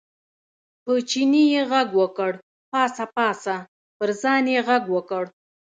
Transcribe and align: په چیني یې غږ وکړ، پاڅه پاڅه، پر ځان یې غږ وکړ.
په 0.83 0.91
چیني 1.09 1.43
یې 1.53 1.61
غږ 1.71 1.89
وکړ، 2.01 2.31
پاڅه 2.71 3.05
پاڅه، 3.15 3.55
پر 3.97 4.09
ځان 4.21 4.43
یې 4.53 4.59
غږ 4.67 4.83
وکړ. 4.95 5.23